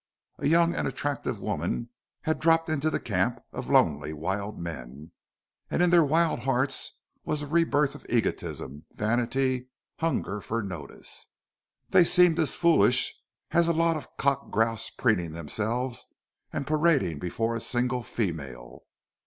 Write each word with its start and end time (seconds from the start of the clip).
A 0.39 0.47
young 0.47 0.73
and 0.73 0.87
attractive 0.87 1.41
woman 1.41 1.89
had 2.21 2.39
dropped 2.39 2.69
into 2.69 2.89
the 2.89 2.99
camp 2.99 3.39
of 3.53 3.69
lonely 3.69 4.13
wild 4.13 4.57
men; 4.57 5.11
and 5.69 5.83
in 5.83 5.91
their 5.91 6.03
wild 6.03 6.39
hearts 6.39 6.97
was 7.23 7.43
a 7.43 7.47
rebirth 7.47 7.93
of 7.93 8.07
egotism, 8.09 8.87
vanity, 8.93 9.69
hunger 9.99 10.41
for 10.41 10.63
notice. 10.63 11.27
They 11.89 12.03
seemed 12.03 12.39
as 12.39 12.55
foolish 12.55 13.13
as 13.51 13.67
a 13.67 13.73
lot 13.73 13.95
of 13.95 14.17
cock 14.17 14.49
grouse 14.49 14.89
preening 14.89 15.33
themselves 15.33 16.03
and 16.51 16.65
parading 16.65 17.19
before 17.19 17.55
a 17.55 17.59
single 17.61 18.01
female. 18.01 18.81